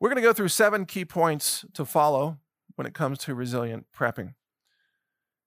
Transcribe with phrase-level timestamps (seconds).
[0.00, 2.38] We're going to go through seven key points to follow
[2.74, 4.32] when it comes to resilient prepping.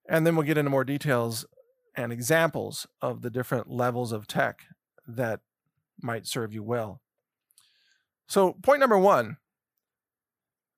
[0.07, 1.43] And then we'll get into more details
[1.95, 4.65] and examples of the different levels of tech
[5.07, 5.39] that
[5.99, 7.01] might serve you well.
[8.27, 9.37] So, point number one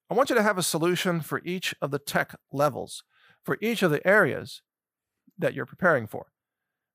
[0.10, 3.04] I want you to have a solution for each of the tech levels,
[3.44, 4.62] for each of the areas
[5.38, 6.28] that you're preparing for.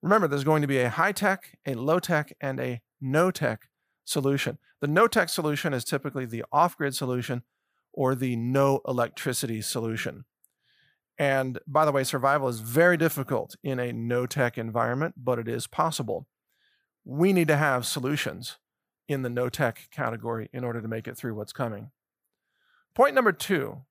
[0.01, 3.69] Remember, there's going to be a high tech, a low tech, and a no tech
[4.05, 4.59] solution.
[4.81, 7.43] The no tech solution is typically the off grid solution
[7.93, 10.25] or the no electricity solution.
[11.19, 15.49] And by the way, survival is very difficult in a no tech environment, but it
[15.49, 16.27] is possible.
[17.05, 18.57] We need to have solutions
[19.07, 21.91] in the no tech category in order to make it through what's coming.
[22.95, 23.83] Point number two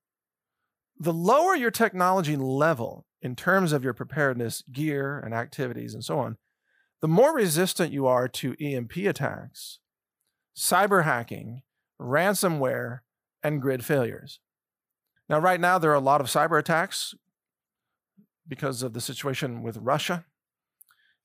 [1.02, 6.20] the lower your technology level in terms of your preparedness, gear, and activities, and so
[6.20, 6.38] on,
[7.02, 9.80] the more resistant you are to EMP attacks,
[10.56, 11.62] cyber hacking,
[12.00, 13.00] ransomware,
[13.44, 14.40] and grid failures.
[15.28, 17.14] Now, right now, there are a lot of cyber attacks
[18.48, 20.26] because of the situation with Russia.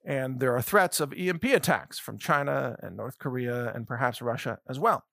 [0.04, 4.58] And there are threats of EMP attacks from China and North Korea and perhaps Russia
[4.68, 5.04] as well.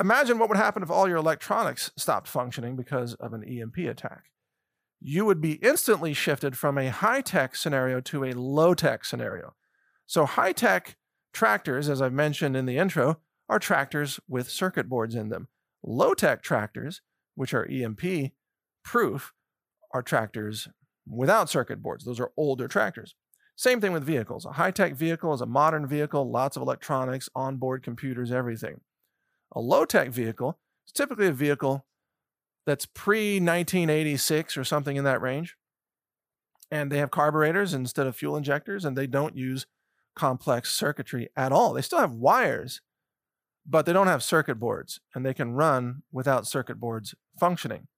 [0.00, 4.24] Imagine what would happen if all your electronics stopped functioning because of an EMP attack.
[5.00, 9.54] You would be instantly shifted from a high tech scenario to a low tech scenario.
[10.06, 10.96] So, high tech
[11.34, 15.48] tractors, as I've mentioned in the intro, are tractors with circuit boards in them.
[15.82, 17.02] Low tech tractors,
[17.34, 18.32] which are EMP
[18.82, 19.32] proof,
[19.92, 20.68] are tractors
[21.06, 22.04] without circuit boards.
[22.04, 23.14] Those are older tractors.
[23.56, 24.44] Same thing with vehicles.
[24.44, 28.80] A high tech vehicle is a modern vehicle, lots of electronics, onboard computers, everything.
[29.54, 31.86] A low tech vehicle is typically a vehicle
[32.66, 35.56] that's pre 1986 or something in that range.
[36.70, 39.66] And they have carburetors instead of fuel injectors, and they don't use
[40.14, 41.72] complex circuitry at all.
[41.72, 42.80] They still have wires,
[43.66, 47.88] but they don't have circuit boards and they can run without circuit boards functioning.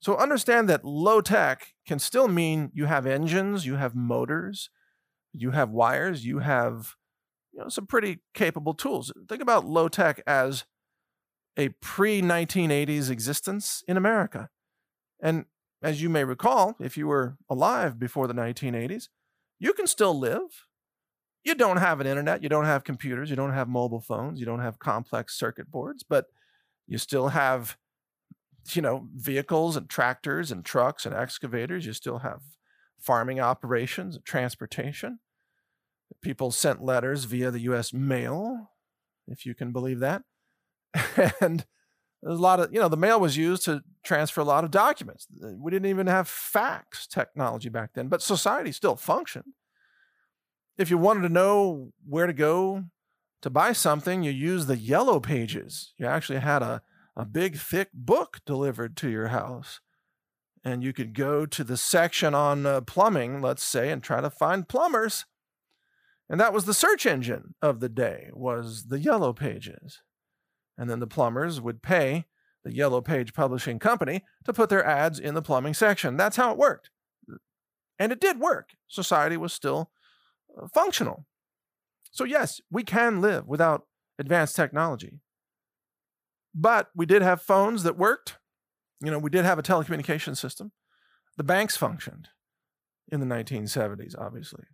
[0.00, 4.70] So understand that low tech can still mean you have engines, you have motors,
[5.32, 6.94] you have wires, you have
[7.52, 9.12] you know some pretty capable tools.
[9.28, 10.64] Think about low tech as
[11.56, 14.48] a pre-1980s existence in America.
[15.20, 15.44] And
[15.82, 19.08] as you may recall, if you were alive before the 1980s,
[19.58, 20.66] you can still live
[21.44, 24.46] you don't have an internet, you don't have computers, you don't have mobile phones, you
[24.46, 26.26] don't have complex circuit boards, but
[26.86, 27.76] you still have
[28.72, 32.40] you know vehicles and tractors and trucks and excavators, you still have
[32.98, 35.18] farming operations, and transportation.
[36.22, 38.72] People sent letters via the US mail,
[39.26, 40.22] if you can believe that.
[41.40, 41.64] and
[42.22, 44.70] there's a lot of, you know, the mail was used to transfer a lot of
[44.70, 45.26] documents.
[45.40, 49.54] We didn't even have fax technology back then, but society still functioned
[50.80, 52.84] if you wanted to know where to go
[53.42, 55.92] to buy something, you used the yellow pages.
[55.98, 56.80] You actually had a,
[57.14, 59.80] a big, thick book delivered to your house.
[60.64, 64.30] And you could go to the section on uh, plumbing, let's say, and try to
[64.30, 65.26] find plumbers.
[66.30, 70.00] And that was the search engine of the day, was the yellow pages.
[70.78, 72.24] And then the plumbers would pay
[72.64, 76.16] the yellow page publishing company to put their ads in the plumbing section.
[76.16, 76.88] That's how it worked.
[77.98, 78.70] And it did work.
[78.88, 79.90] Society was still
[80.72, 81.26] functional.
[82.10, 83.86] So, yes, we can live without
[84.18, 85.20] advanced technology.
[86.54, 88.38] But we did have phones that worked.
[89.00, 90.72] You know, we did have a telecommunication system.
[91.36, 92.28] The banks functioned
[93.10, 94.64] in the 1970s, obviously.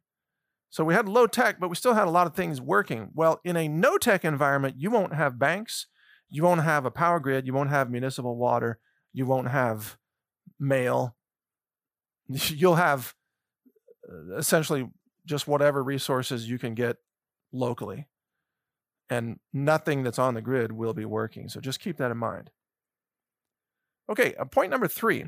[0.71, 3.11] So we had low tech, but we still had a lot of things working.
[3.15, 5.87] Well, in a no tech environment, you won't have banks,
[6.29, 8.79] you won't have a power grid, you won't have municipal water,
[9.13, 9.97] you won't have
[10.59, 11.17] mail.
[12.29, 13.15] You'll have
[14.11, 14.89] uh, essentially
[15.27, 16.97] just whatever resources you can get
[17.53, 18.07] locally.
[19.09, 21.49] And nothing that's on the grid will be working.
[21.49, 22.51] So just keep that in mind.
[24.09, 25.27] Okay, uh, point number three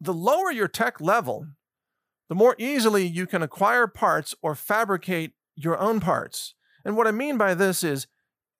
[0.00, 1.48] the lower your tech level,
[2.28, 6.54] the more easily you can acquire parts or fabricate your own parts.
[6.84, 8.06] And what I mean by this is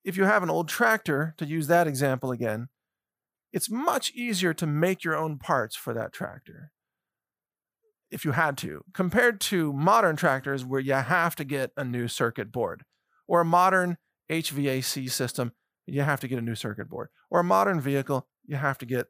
[0.05, 2.69] if you have an old tractor, to use that example again,
[3.53, 6.73] it's much easier to make your own parts for that tractor
[8.11, 12.09] if you had to, compared to modern tractors where you have to get a new
[12.09, 12.85] circuit board,
[13.27, 13.99] or a modern
[14.31, 15.53] HVAC system,
[15.87, 18.87] you have to get a new circuit board, or a modern vehicle, you have to
[18.87, 19.09] get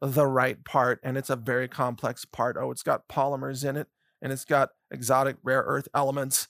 [0.00, 2.56] the right part, and it's a very complex part.
[2.58, 3.88] Oh, it's got polymers in it,
[4.22, 6.48] and it's got exotic rare earth elements,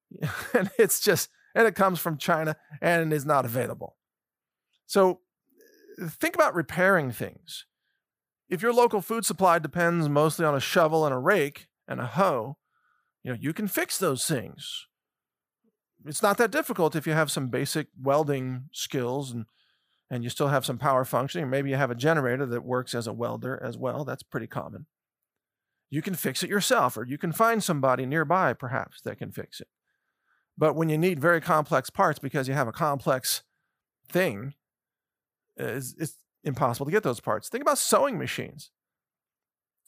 [0.54, 3.96] and it's just, and it comes from China and is not available.
[4.86, 5.20] So
[5.98, 7.66] think about repairing things.
[8.52, 12.06] If your local food supply depends mostly on a shovel and a rake and a
[12.06, 12.58] hoe,
[13.24, 14.88] you know, you can fix those things.
[16.04, 19.46] it's not that difficult if you have some basic welding skills and
[20.10, 21.48] and you still have some power functioning.
[21.48, 24.04] Maybe you have a generator that works as a welder as well.
[24.04, 24.84] That's pretty common.
[25.88, 29.62] You can fix it yourself, or you can find somebody nearby perhaps that can fix
[29.62, 29.68] it.
[30.58, 33.44] But when you need very complex parts because you have a complex
[34.06, 34.52] thing,
[35.56, 37.48] it's, it's impossible to get those parts.
[37.48, 38.70] Think about sewing machines.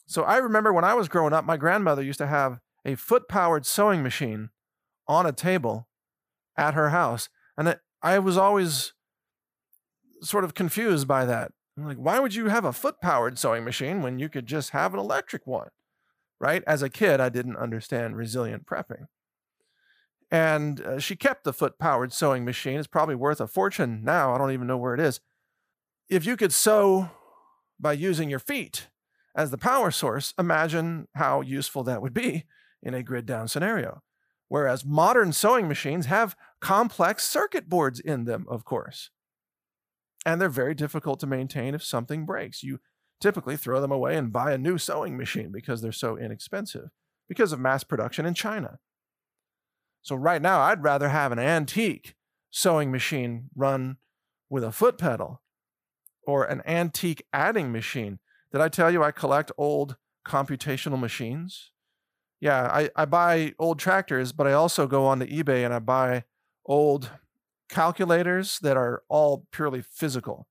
[0.07, 3.27] So I remember when I was growing up, my grandmother used to have a foot
[3.27, 4.49] powered sewing machine
[5.07, 5.87] on a table
[6.57, 7.29] at her house.
[7.57, 8.93] And I was always
[10.21, 11.51] sort of confused by that.
[11.77, 14.69] I'm like, why would you have a foot powered sewing machine when you could just
[14.69, 15.69] have an electric one?
[16.39, 16.63] Right?
[16.67, 19.07] As a kid, I didn't understand resilient prepping.
[20.31, 22.77] And uh, she kept the foot powered sewing machine.
[22.77, 24.33] It's probably worth a fortune now.
[24.33, 25.19] I don't even know where it is.
[26.09, 27.09] If you could sew
[27.79, 28.87] by using your feet
[29.35, 32.45] as the power source, imagine how useful that would be
[32.83, 34.01] in a grid down scenario.
[34.47, 39.09] Whereas modern sewing machines have complex circuit boards in them, of course.
[40.25, 42.61] And they're very difficult to maintain if something breaks.
[42.61, 42.79] You
[43.19, 46.89] typically throw them away and buy a new sewing machine because they're so inexpensive
[47.27, 48.77] because of mass production in China.
[50.03, 52.13] So, right now, I'd rather have an antique
[52.51, 53.97] sewing machine run
[54.49, 55.41] with a foot pedal
[56.25, 58.19] or an antique adding machine.
[58.51, 61.71] Did I tell you I collect old computational machines?
[62.45, 65.79] yeah, I, I buy old tractors, but I also go on to eBay and I
[65.79, 66.25] buy
[66.65, 67.09] old
[67.69, 70.47] calculators that are all purely physical,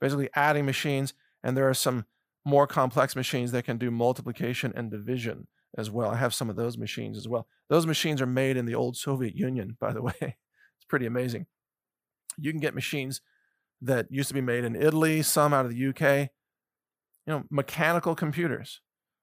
[0.00, 1.14] basically adding machines.
[1.42, 2.06] And there are some
[2.44, 6.10] more complex machines that can do multiplication and division as well.
[6.10, 7.46] I have some of those machines as well.
[7.68, 10.14] Those machines are made in the old Soviet Union, by the way.
[10.20, 11.46] it's pretty amazing.
[12.36, 13.20] You can get machines
[13.80, 16.30] that used to be made in Italy, some out of the UK.
[17.26, 18.80] You know, mechanical computers.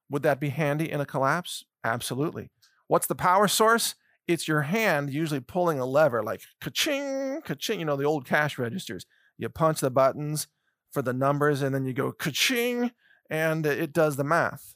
[0.09, 1.63] Would that be handy in a collapse?
[1.83, 2.51] Absolutely.
[2.87, 3.95] What's the power source?
[4.27, 8.57] It's your hand usually pulling a lever like ka-ching, ka-ching, you know, the old cash
[8.57, 9.05] registers.
[9.37, 10.47] You punch the buttons
[10.91, 12.91] for the numbers and then you go ka-ching
[13.29, 14.75] and it does the math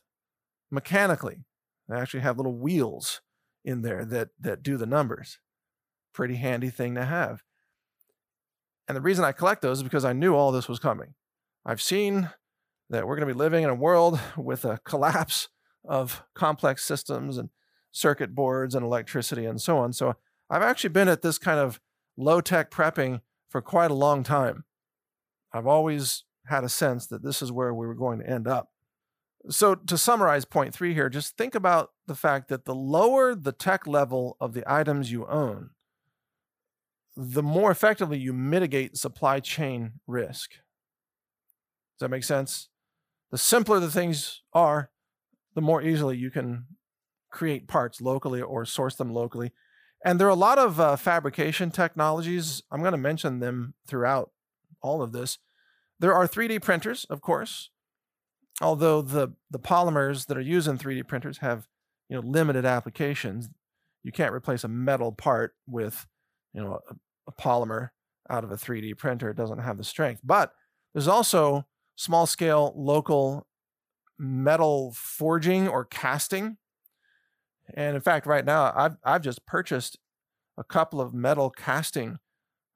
[0.71, 1.45] mechanically.
[1.87, 3.21] They actually have little wheels
[3.65, 5.39] in there that that do the numbers.
[6.13, 7.43] Pretty handy thing to have.
[8.89, 11.13] And the reason I collect those is because I knew all this was coming.
[11.63, 12.31] I've seen
[12.89, 15.47] that we're going to be living in a world with a collapse
[15.85, 17.49] of complex systems and
[17.91, 19.93] circuit boards and electricity and so on.
[19.93, 20.15] So
[20.49, 21.79] I've actually been at this kind of
[22.17, 24.65] low tech prepping for quite a long time.
[25.53, 28.69] I've always had a sense that this is where we were going to end up.
[29.49, 33.53] So, to summarize point three here, just think about the fact that the lower the
[33.53, 35.69] tech level of the items you own,
[37.21, 40.51] the more effectively you mitigate supply chain risk.
[40.51, 42.69] Does that make sense?
[43.29, 44.89] The simpler the things are,
[45.53, 46.65] the more easily you can
[47.29, 49.51] create parts locally or source them locally.
[50.03, 52.63] And there are a lot of uh, fabrication technologies.
[52.71, 54.31] I'm going to mention them throughout
[54.81, 55.39] all of this.
[55.99, 57.69] There are 3D printers, of course,
[58.61, 61.67] although the, the polymers that are used in 3D printers have
[62.07, 63.49] you know limited applications.
[64.03, 66.07] You can't replace a metal part with
[66.53, 66.95] you know a,
[67.29, 67.89] a polymer
[68.29, 69.29] out of a 3D printer.
[69.29, 70.21] It doesn't have the strength.
[70.23, 70.53] But
[70.93, 71.65] there's also
[71.95, 73.47] small scale local
[74.17, 76.57] metal forging or casting.
[77.73, 79.97] And in fact, right now, I've, I've just purchased
[80.57, 82.19] a couple of metal casting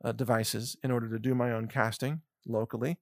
[0.03, 2.97] uh, devices in order to do my own casting locally,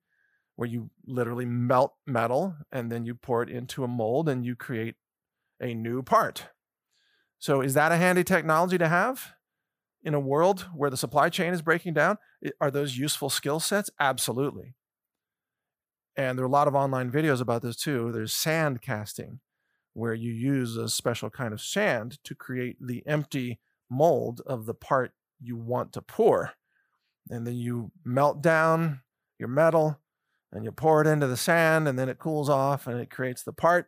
[0.56, 4.56] where you literally melt metal and then you pour it into a mold and you
[4.56, 4.96] create
[5.60, 6.48] a new part.
[7.38, 9.32] So, is that a handy technology to have
[10.02, 12.18] in a world where the supply chain is breaking down?
[12.60, 13.90] Are those useful skill sets?
[14.00, 14.74] Absolutely.
[16.16, 18.12] And there are a lot of online videos about this too.
[18.12, 19.40] There's sand casting,
[19.94, 24.74] where you use a special kind of sand to create the empty mold of the
[24.74, 26.52] part you want to pour.
[27.30, 29.02] And then you melt down
[29.38, 30.00] your metal
[30.50, 33.42] and you pour it into the sand, and then it cools off and it creates
[33.42, 33.86] the part.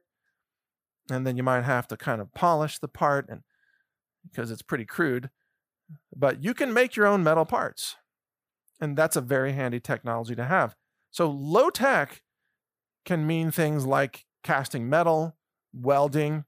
[1.10, 3.42] And then you might have to kind of polish the part and
[4.30, 5.28] because it's pretty crude.
[6.14, 7.96] But you can make your own metal parts.
[8.80, 10.74] And that's a very handy technology to have.
[11.10, 12.22] So low tech
[13.04, 15.36] can mean things like casting metal,
[15.72, 16.44] welding,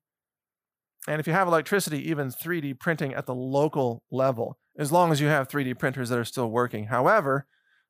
[1.07, 5.21] and if you have electricity, even 3D printing at the local level, as long as
[5.21, 6.87] you have 3D printers that are still working.
[6.87, 7.47] However,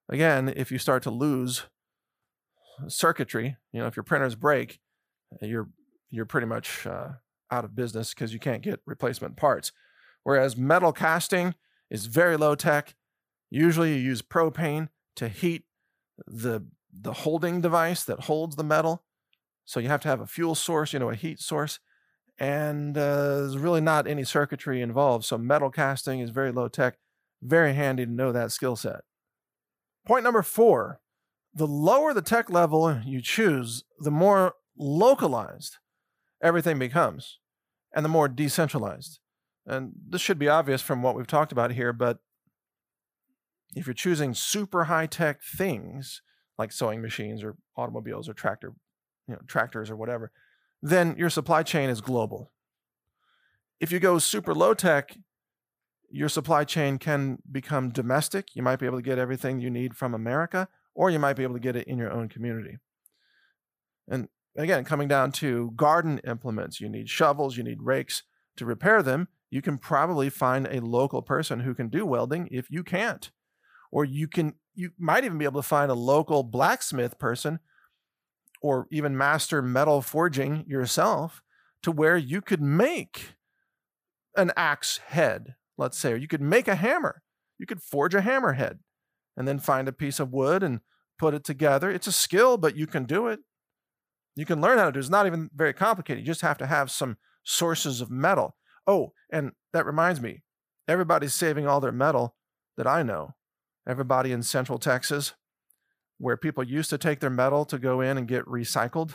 [0.08, 1.64] again, if you start to lose
[2.88, 4.80] circuitry, you know, if your printers break,
[5.40, 5.68] you're
[6.10, 7.08] you're pretty much uh,
[7.50, 9.72] out of business because you can't get replacement parts.
[10.26, 11.54] Whereas metal casting
[11.88, 12.96] is very low tech.
[13.48, 15.66] Usually, you use propane to heat
[16.26, 19.04] the the holding device that holds the metal.
[19.64, 21.78] So you have to have a fuel source, you know, a heat source,
[22.40, 25.24] and uh, there's really not any circuitry involved.
[25.24, 26.98] So metal casting is very low tech.
[27.40, 29.02] Very handy to know that skill set.
[30.04, 31.00] Point number four
[31.54, 35.76] the lower the tech level you choose, the more localized
[36.42, 37.38] everything becomes
[37.94, 39.20] and the more decentralized.
[39.66, 42.18] And this should be obvious from what we've talked about here, but
[43.74, 46.22] if you're choosing super high tech things
[46.56, 48.72] like sewing machines or automobiles or tractor,
[49.26, 50.30] you know, tractors or whatever,
[50.82, 52.52] then your supply chain is global.
[53.80, 55.18] If you go super low tech,
[56.08, 58.54] your supply chain can become domestic.
[58.54, 61.42] You might be able to get everything you need from America, or you might be
[61.42, 62.78] able to get it in your own community.
[64.08, 68.22] And again, coming down to garden implements, you need shovels, you need rakes
[68.56, 69.28] to repair them.
[69.56, 73.30] You can probably find a local person who can do welding if you can't.
[73.90, 77.60] Or you can you might even be able to find a local blacksmith person
[78.60, 81.42] or even master metal forging yourself
[81.80, 83.36] to where you could make
[84.36, 87.22] an axe head, let's say, or you could make a hammer.
[87.58, 88.80] You could forge a hammer head
[89.38, 90.80] and then find a piece of wood and
[91.18, 91.90] put it together.
[91.90, 93.40] It's a skill, but you can do it.
[94.34, 95.00] You can learn how to do it.
[95.00, 96.20] It's not even very complicated.
[96.20, 98.54] You just have to have some sources of metal.
[98.86, 100.42] Oh, and that reminds me,
[100.86, 102.36] everybody's saving all their metal
[102.76, 103.34] that I know.
[103.88, 105.34] Everybody in Central Texas,
[106.18, 109.12] where people used to take their metal to go in and get recycled,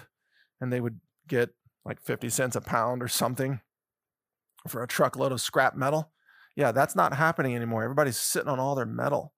[0.59, 1.49] and they would get
[1.83, 3.59] like 50 cents a pound or something
[4.67, 6.11] for a truckload of scrap metal.
[6.55, 7.83] Yeah, that's not happening anymore.
[7.83, 9.33] Everybody's sitting on all their metal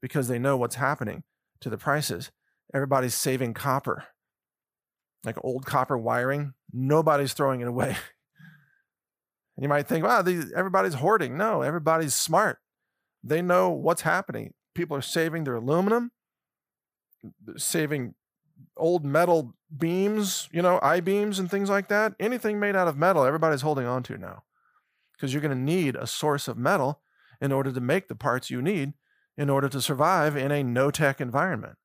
[0.00, 1.24] because they know what's happening
[1.60, 2.30] to the prices.
[2.74, 4.04] Everybody's saving copper,
[5.24, 6.54] like old copper wiring.
[6.72, 7.96] Nobody's throwing it away.
[9.62, 11.36] You might think, wow, these, everybody's hoarding.
[11.36, 12.58] No, everybody's smart.
[13.22, 14.54] They know what's happening.
[14.74, 16.10] People are saving their aluminum
[17.56, 18.14] saving
[18.76, 22.14] old metal beams, you know, I beams and things like that.
[22.20, 24.44] Anything made out of metal, everybody's holding on to now.
[25.12, 27.00] Because you're going to need a source of metal
[27.40, 28.94] in order to make the parts you need
[29.36, 31.76] in order to survive in a no tech environment.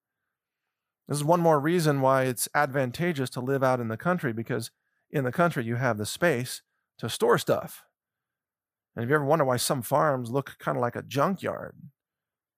[1.08, 4.72] This is one more reason why it's advantageous to live out in the country because
[5.10, 6.62] in the country you have the space
[7.00, 7.84] to store stuff.
[8.96, 11.76] And if you ever wonder why some farms look kind of like a junkyard,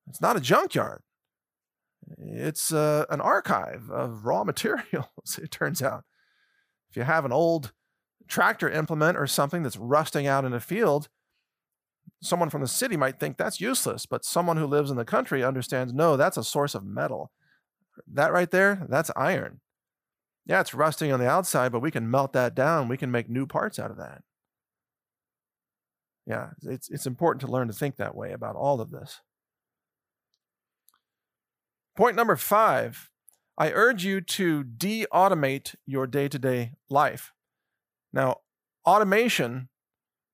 [0.08, 1.02] it's not a junkyard.
[2.18, 6.04] It's uh, an archive of raw materials, it turns out.
[6.90, 7.72] If you have an old
[8.26, 11.08] tractor implement or something that's rusting out in a field,
[12.22, 15.44] someone from the city might think that's useless, but someone who lives in the country
[15.44, 17.30] understands no, that's a source of metal.
[18.06, 19.60] That right there, that's iron.
[20.46, 22.88] Yeah, it's rusting on the outside, but we can melt that down.
[22.88, 24.22] We can make new parts out of that.
[26.26, 29.20] Yeah, it's, it's important to learn to think that way about all of this.
[31.96, 33.10] Point number five
[33.58, 37.32] I urge you to de automate your day to day life.
[38.12, 38.36] Now,
[38.86, 39.68] automation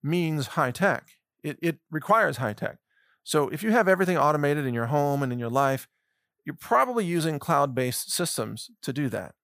[0.02, 1.08] means high tech,
[1.42, 2.78] it, it requires high tech.
[3.24, 5.88] So, if you have everything automated in your home and in your life,
[6.44, 9.34] you're probably using cloud based systems to do that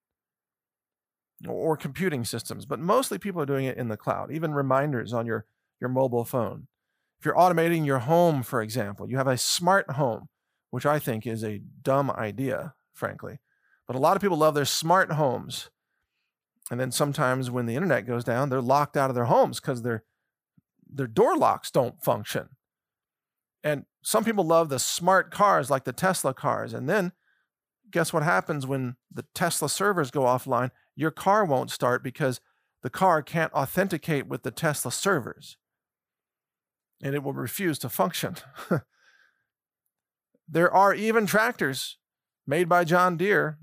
[1.48, 5.26] or computing systems, but mostly people are doing it in the cloud, even reminders on
[5.26, 5.44] your,
[5.82, 6.68] your mobile phone.
[7.20, 10.28] If you're automating your home, for example, you have a smart home
[10.72, 13.38] which I think is a dumb idea, frankly.
[13.86, 15.68] But a lot of people love their smart homes.
[16.70, 19.82] And then sometimes when the internet goes down, they're locked out of their homes because
[19.82, 20.02] their
[20.90, 22.48] their door locks don't function.
[23.62, 26.72] And some people love the smart cars like the Tesla cars.
[26.72, 27.12] And then
[27.90, 30.70] guess what happens when the Tesla servers go offline?
[30.96, 32.40] Your car won't start because
[32.82, 35.58] the car can't authenticate with the Tesla servers.
[37.02, 38.36] And it will refuse to function.
[40.52, 41.96] There are even tractors
[42.46, 43.58] made by John Deere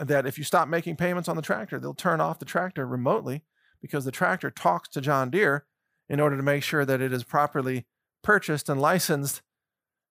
[0.00, 3.44] that if you stop making payments on the tractor, they'll turn off the tractor remotely
[3.82, 5.66] because the tractor talks to John Deere
[6.08, 7.86] in order to make sure that it is properly
[8.22, 9.42] purchased and licensed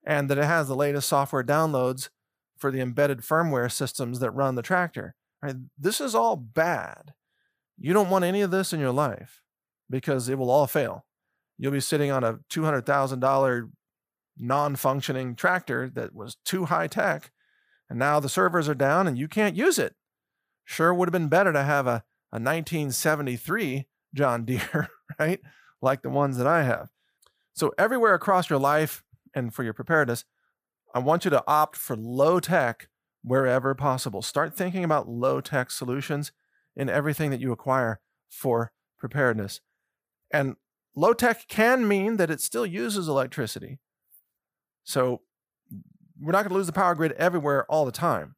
[0.06, 2.10] and that it has the latest software downloads
[2.56, 5.16] for the embedded firmware systems that run the tractor.
[5.42, 5.56] Right?
[5.76, 7.14] This is all bad.
[7.80, 9.42] You don't want any of this in your life
[9.90, 11.04] because it will all fail.
[11.58, 13.70] You'll be sitting on a $200,000
[14.38, 17.32] non functioning tractor that was too high tech.
[17.90, 19.96] And now the servers are down and you can't use it.
[20.66, 25.40] Sure would have been better to have a, a 1973 John Deere, right?
[25.82, 26.90] Like the ones that I have.
[27.54, 29.04] So, everywhere across your life
[29.36, 30.26] and for your preparedness,
[30.96, 32.88] I want you to opt for low tech
[33.24, 34.22] wherever possible.
[34.22, 36.32] Start thinking about low tech solutions
[36.76, 39.62] in everything that you acquire for preparedness.
[40.32, 40.56] And
[40.96, 43.80] low tech can mean that it still uses electricity.
[44.84, 45.22] So
[46.20, 48.36] we're not going to lose the power grid everywhere all the time.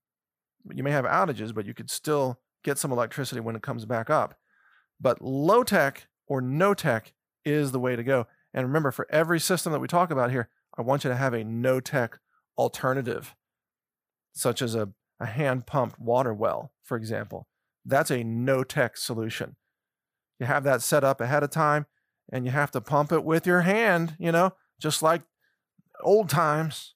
[0.73, 4.09] You may have outages, but you could still get some electricity when it comes back
[4.09, 4.35] up.
[4.99, 8.27] But low tech or no tech is the way to go.
[8.53, 11.33] And remember, for every system that we talk about here, I want you to have
[11.33, 12.19] a no tech
[12.57, 13.35] alternative,
[14.33, 17.47] such as a, a hand pumped water well, for example.
[17.85, 19.57] That's a no tech solution.
[20.39, 21.85] You have that set up ahead of time
[22.31, 25.21] and you have to pump it with your hand, you know, just like
[26.03, 26.95] old times.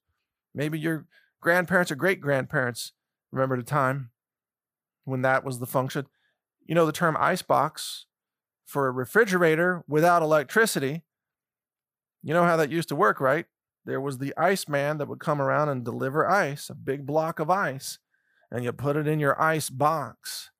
[0.53, 1.05] Maybe your
[1.41, 2.93] grandparents or great grandparents
[3.31, 4.11] remember the time
[5.05, 6.07] when that was the function.
[6.65, 8.05] You know, the term ice box
[8.65, 11.03] for a refrigerator without electricity.
[12.21, 13.45] You know how that used to work, right?
[13.85, 17.39] There was the ice man that would come around and deliver ice, a big block
[17.39, 17.97] of ice,
[18.51, 20.51] and you put it in your ice box.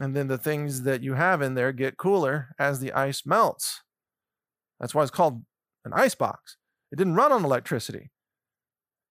[0.00, 3.82] And then the things that you have in there get cooler as the ice melts.
[4.78, 5.42] That's why it's called
[5.84, 6.56] an ice box.
[6.92, 8.10] It didn't run on electricity.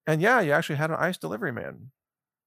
[0.06, 1.90] And yeah, you actually had an ice delivery man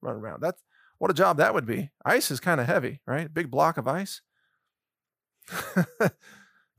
[0.02, 0.42] run around.
[0.42, 0.62] That's
[0.98, 1.92] what a job that would be.
[2.04, 3.32] Ice is kind of heavy, right?
[3.32, 4.22] Big block of ice.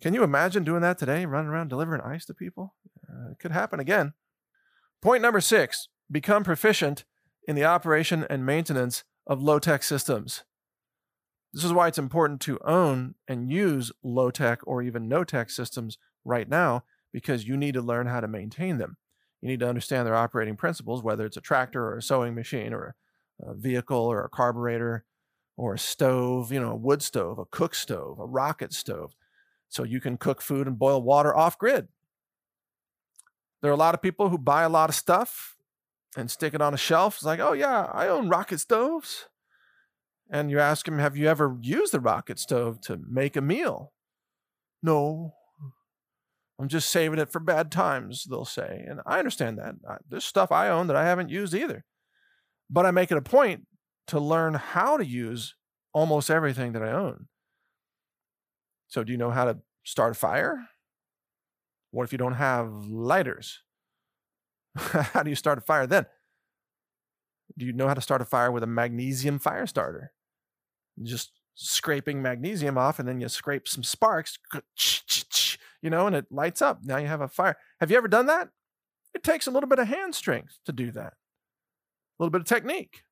[0.00, 2.74] Can you imagine doing that today, running around delivering ice to people?
[3.08, 4.14] Uh, it could happen again.
[5.00, 7.04] Point number six become proficient
[7.46, 10.42] in the operation and maintenance of low tech systems.
[11.52, 15.50] This is why it's important to own and use low tech or even no tech
[15.50, 18.96] systems right now because you need to learn how to maintain them.
[19.42, 22.72] You need to understand their operating principles, whether it's a tractor or a sewing machine
[22.72, 22.94] or
[23.42, 25.04] a vehicle or a carburetor
[25.56, 29.14] or a stove, you know, a wood stove, a cook stove, a rocket stove.
[29.68, 31.88] So you can cook food and boil water off grid.
[33.60, 35.56] There are a lot of people who buy a lot of stuff
[36.16, 37.16] and stick it on a shelf.
[37.16, 39.28] It's like, oh, yeah, I own rocket stoves.
[40.32, 43.92] And you ask them, have you ever used the rocket stove to make a meal?
[44.82, 45.34] No,
[46.58, 48.84] I'm just saving it for bad times, they'll say.
[48.88, 49.74] And I understand that.
[50.08, 51.84] There's stuff I own that I haven't used either.
[52.70, 53.66] But I make it a point
[54.06, 55.54] to learn how to use
[55.92, 57.26] almost everything that I own.
[58.88, 60.68] So, do you know how to start a fire?
[61.90, 63.62] What if you don't have lighters?
[64.76, 66.06] how do you start a fire then?
[67.58, 70.12] Do you know how to start a fire with a magnesium fire starter?
[71.02, 74.38] Just scraping magnesium off, and then you scrape some sparks
[75.82, 76.78] you know, and it lights up.
[76.84, 77.56] Now you have a fire.
[77.80, 78.48] Have you ever done that?
[79.14, 82.46] It takes a little bit of hand strength to do that, a little bit of
[82.46, 83.02] technique.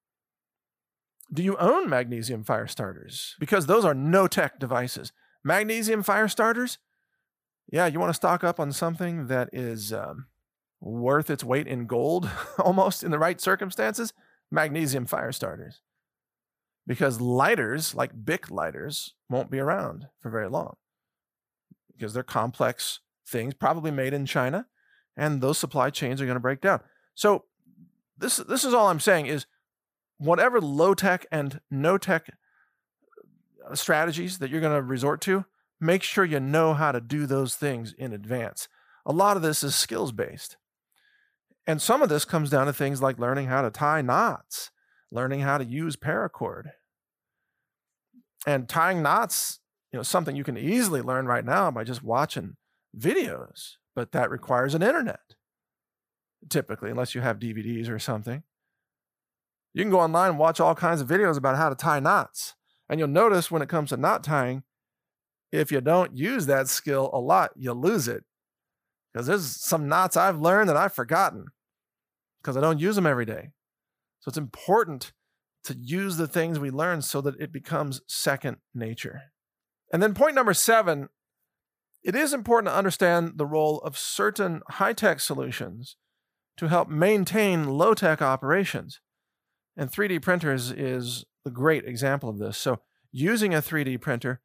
[1.32, 3.36] Do you own magnesium fire starters?
[3.38, 5.12] Because those are no tech devices.
[5.44, 6.78] Magnesium fire starters,
[7.70, 10.26] yeah, you want to stock up on something that is um,
[10.80, 14.12] worth its weight in gold almost in the right circumstances?
[14.50, 15.80] Magnesium fire starters.
[16.86, 20.76] Because lighters, like Bic lighters, won't be around for very long
[21.92, 24.66] because they're complex things, probably made in China,
[25.16, 26.80] and those supply chains are going to break down.
[27.14, 27.44] So
[28.16, 29.46] this this is all I'm saying is
[30.18, 32.30] whatever low tech and no tech
[33.68, 35.44] uh, strategies that you're going to resort to,
[35.80, 38.68] make sure you know how to do those things in advance.
[39.06, 40.56] A lot of this is skills based.
[41.66, 44.70] And some of this comes down to things like learning how to tie knots,
[45.10, 46.70] learning how to use paracord.
[48.46, 49.60] And tying knots
[49.92, 52.56] you know something you can easily learn right now by just watching
[52.96, 55.20] videos but that requires an internet
[56.48, 58.42] typically unless you have dvds or something.
[59.72, 62.54] You can go online and watch all kinds of videos about how to tie knots
[62.88, 64.64] and you'll notice when it comes to knot tying
[65.52, 68.24] if you don't use that skill a lot you lose it.
[69.12, 71.46] Because there's some knots i've learned that i've forgotten
[72.40, 73.50] because i don't use them every day
[74.20, 75.12] so it's important
[75.64, 79.22] to use the things we learn so that it becomes second nature
[79.92, 81.08] and then point number seven
[82.02, 85.96] it is important to understand the role of certain high tech solutions
[86.56, 89.00] to help maintain low tech operations.
[89.76, 92.56] And 3D printers is a great example of this.
[92.56, 92.80] So,
[93.12, 94.40] using a 3D printer,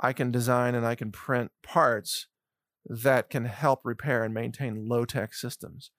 [0.00, 2.26] I can design and I can print parts
[2.84, 5.90] that can help repair and maintain low tech systems.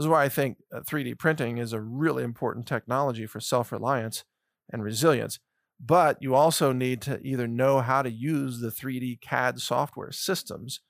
[0.00, 3.70] This is why I think 3D uh, printing is a really important technology for self
[3.70, 4.24] reliance
[4.72, 5.38] and resilience
[5.80, 10.80] but you also need to either know how to use the 3D CAD software systems,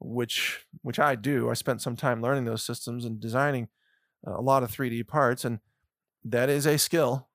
[0.00, 1.50] which which I do.
[1.50, 3.68] I spent some time learning those systems and designing
[4.26, 5.60] a lot of 3D parts, and
[6.24, 7.28] that is a skill.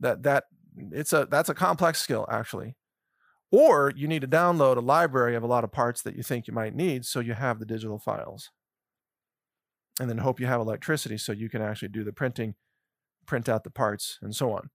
[0.00, 0.44] That that
[0.90, 2.76] it's a that's a complex skill actually.
[3.50, 6.46] Or you need to download a library of a lot of parts that you think
[6.46, 8.50] you might need, so you have the digital files,
[10.00, 12.54] and then hope you have electricity so you can actually do the printing,
[13.26, 14.70] print out the parts, and so on.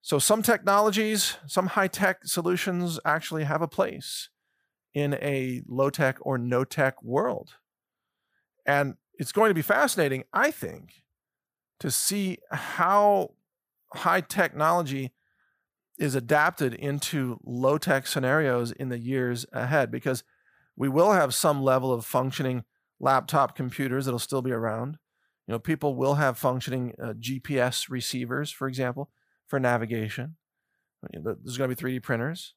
[0.00, 4.28] So, some technologies, some high tech solutions actually have a place
[4.94, 7.54] in a low tech or no tech world.
[8.64, 11.02] And it's going to be fascinating, I think,
[11.80, 13.34] to see how
[13.94, 15.12] high technology
[15.98, 20.22] is adapted into low tech scenarios in the years ahead because
[20.76, 22.64] we will have some level of functioning
[23.00, 24.98] laptop computers that'll still be around.
[25.46, 29.10] You know, people will have functioning uh, GPS receivers, for example,
[29.46, 30.36] for navigation.
[31.12, 32.54] There's going to be 3D printers.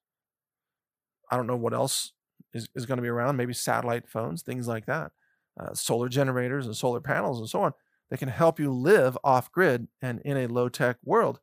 [1.31, 2.11] I don't know what else
[2.53, 3.37] is, is going to be around.
[3.37, 5.11] Maybe satellite phones, things like that.
[5.59, 7.73] Uh, solar generators and solar panels and so on
[8.09, 11.39] that can help you live off grid and in a low tech world.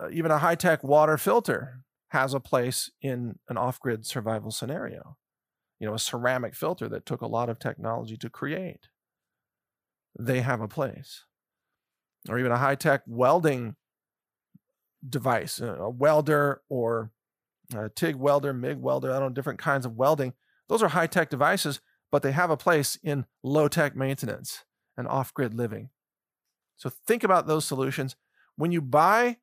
[0.00, 4.50] Uh, even a high tech water filter has a place in an off grid survival
[4.50, 5.16] scenario.
[5.82, 8.86] You know, a ceramic filter that took a lot of technology to create.
[10.16, 11.24] They have a place.
[12.28, 13.74] Or even a high tech welding
[15.06, 17.10] device, uh, a welder or
[17.74, 20.34] a TIG welder, MIG welder, I don't know, different kinds of welding.
[20.68, 21.80] Those are high tech devices,
[22.12, 24.62] but they have a place in low tech maintenance
[24.96, 25.90] and off grid living.
[26.76, 28.14] So think about those solutions.
[28.54, 29.38] When you buy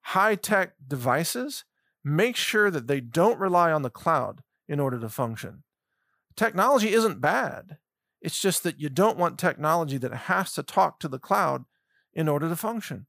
[0.00, 1.64] high tech devices,
[2.02, 5.62] make sure that they don't rely on the cloud in order to function.
[6.36, 7.78] Technology isn't bad.
[8.20, 11.64] It's just that you don't want technology that has to talk to the cloud
[12.12, 13.06] in order to function.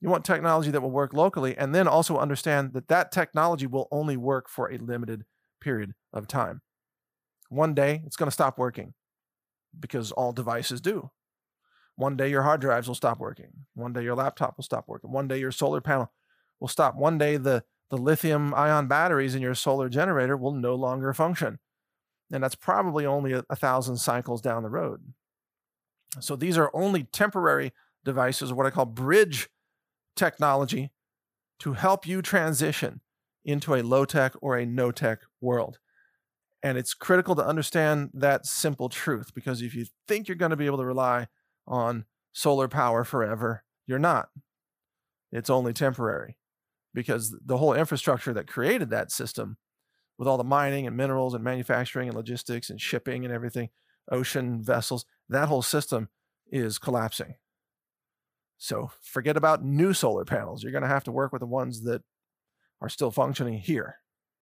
[0.00, 3.88] You want technology that will work locally and then also understand that that technology will
[3.90, 5.24] only work for a limited
[5.60, 6.60] period of time.
[7.48, 8.94] One day it's going to stop working
[9.78, 11.10] because all devices do.
[11.96, 13.48] One day your hard drives will stop working.
[13.74, 15.10] One day your laptop will stop working.
[15.12, 16.12] One day your solar panel
[16.60, 16.94] will stop.
[16.94, 21.58] One day the, the lithium ion batteries in your solar generator will no longer function.
[22.32, 25.12] And that's probably only a, a thousand cycles down the road.
[26.20, 27.72] So these are only temporary
[28.04, 29.48] devices, what I call bridge
[30.16, 30.90] technology
[31.60, 33.00] to help you transition
[33.44, 35.78] into a low tech or a no tech world.
[36.62, 40.56] And it's critical to understand that simple truth because if you think you're going to
[40.56, 41.28] be able to rely
[41.66, 44.30] on solar power forever, you're not.
[45.30, 46.36] It's only temporary
[46.96, 49.58] because the whole infrastructure that created that system,
[50.18, 53.68] with all the mining and minerals and manufacturing and logistics and shipping and everything,
[54.10, 56.08] ocean vessels, that whole system
[56.50, 57.34] is collapsing.
[58.56, 60.62] So forget about new solar panels.
[60.62, 62.00] You're going to have to work with the ones that
[62.80, 63.96] are still functioning here.